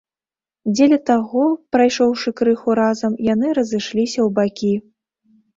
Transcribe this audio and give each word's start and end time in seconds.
Дзеля 0.73 0.97
таго, 1.09 1.43
прайшоўшы 1.75 2.33
крыху 2.41 2.69
разам, 2.81 3.11
яны 3.33 3.47
разышліся 3.59 4.19
ў 4.27 4.31
бакі. 4.41 4.73